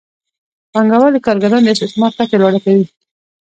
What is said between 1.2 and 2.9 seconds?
کارګرانو د استثمار کچه لوړه کوي